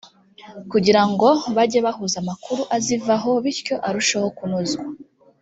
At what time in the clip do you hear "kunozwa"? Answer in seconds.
4.37-4.83